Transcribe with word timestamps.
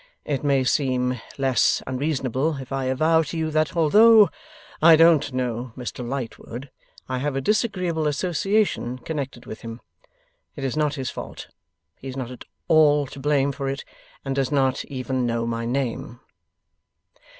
It 0.25 0.43
may 0.43 0.63
seem 0.63 1.21
less 1.37 1.83
unreasonable, 1.85 2.55
if 2.55 2.71
I 2.71 2.85
avow 2.85 3.21
to 3.21 3.37
you 3.37 3.51
that 3.51 3.77
although 3.77 4.31
I 4.81 4.95
don't 4.95 5.31
know 5.31 5.73
Mr 5.77 6.03
Lightwood, 6.03 6.71
I 7.07 7.19
have 7.19 7.35
a 7.35 7.39
disagreeable 7.39 8.07
association 8.07 8.97
connected 8.97 9.45
with 9.45 9.61
him. 9.61 9.79
It 10.55 10.63
is 10.63 10.75
not 10.75 10.95
his 10.95 11.11
fault; 11.11 11.49
he 11.97 12.07
is 12.07 12.17
not 12.17 12.31
at 12.31 12.45
all 12.67 13.05
to 13.05 13.19
blame 13.19 13.51
for 13.51 13.69
it, 13.69 13.85
and 14.25 14.33
does 14.35 14.51
not 14.51 14.83
even 14.85 15.27
know 15.27 15.45
my 15.45 15.65
name. 15.67 16.19